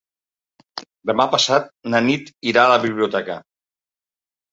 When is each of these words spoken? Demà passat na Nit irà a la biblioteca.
Demà 1.09 1.27
passat 1.35 1.69
na 1.95 2.01
Nit 2.07 2.31
irà 2.53 2.63
a 2.63 2.71
la 2.73 2.79
biblioteca. 2.87 3.37